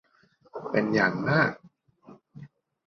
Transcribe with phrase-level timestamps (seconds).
[0.69, 1.51] เป็นอย่างมาก